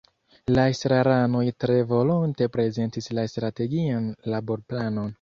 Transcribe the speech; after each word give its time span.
La 0.53 0.63
estraranoj 0.75 1.43
tre 1.65 1.77
volonte 1.93 2.49
prezentis 2.57 3.13
la 3.21 3.29
Strategian 3.37 4.13
Laborplanon. 4.37 5.09